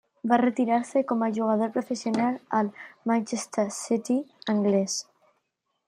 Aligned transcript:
Va 0.29 0.37
retirar-se 0.41 1.03
com 1.11 1.19
a 1.25 1.29
jugador 1.35 1.69
professional 1.75 2.39
al 2.61 2.73
Manchester 3.13 3.67
City 3.79 4.21
anglès. 4.57 4.99